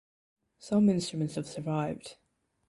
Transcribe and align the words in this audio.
Some 0.57 0.89
instruments 0.89 1.35
have 1.35 1.45
survived. 1.45 2.17